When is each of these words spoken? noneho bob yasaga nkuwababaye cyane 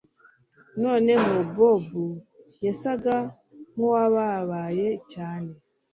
noneho 0.83 1.33
bob 1.55 1.85
yasaga 2.65 3.15
nkuwababaye 3.73 4.87
cyane 5.11 5.51